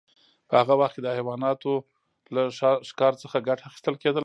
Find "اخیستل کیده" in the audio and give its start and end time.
3.69-4.19